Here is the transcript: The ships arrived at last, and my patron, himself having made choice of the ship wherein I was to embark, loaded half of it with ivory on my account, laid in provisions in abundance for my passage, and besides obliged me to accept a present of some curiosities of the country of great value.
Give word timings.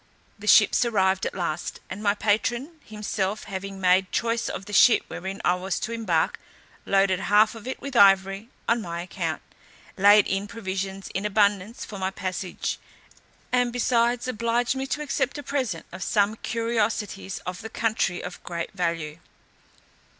The 0.39 0.47
ships 0.47 0.83
arrived 0.83 1.27
at 1.27 1.35
last, 1.35 1.79
and 1.87 2.01
my 2.01 2.15
patron, 2.15 2.79
himself 2.83 3.43
having 3.43 3.79
made 3.79 4.11
choice 4.11 4.49
of 4.49 4.65
the 4.65 4.73
ship 4.73 5.03
wherein 5.09 5.39
I 5.45 5.53
was 5.53 5.79
to 5.81 5.91
embark, 5.91 6.39
loaded 6.87 7.19
half 7.19 7.53
of 7.53 7.67
it 7.67 7.79
with 7.83 7.95
ivory 7.95 8.49
on 8.67 8.81
my 8.81 9.03
account, 9.03 9.43
laid 9.99 10.25
in 10.25 10.47
provisions 10.47 11.09
in 11.13 11.23
abundance 11.23 11.85
for 11.85 11.99
my 11.99 12.09
passage, 12.09 12.79
and 13.51 13.71
besides 13.71 14.27
obliged 14.27 14.73
me 14.73 14.87
to 14.87 15.03
accept 15.03 15.37
a 15.37 15.43
present 15.43 15.85
of 15.91 16.01
some 16.01 16.35
curiosities 16.37 17.37
of 17.45 17.61
the 17.61 17.69
country 17.69 18.23
of 18.23 18.43
great 18.43 18.71
value. 18.73 19.19